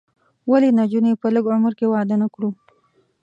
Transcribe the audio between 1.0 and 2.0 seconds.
په لږ عمر کې